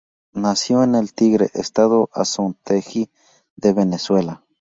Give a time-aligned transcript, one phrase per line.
[0.33, 3.11] Nació en El Tigre, Estado Anzoátegui
[3.55, 4.43] de Venezuela.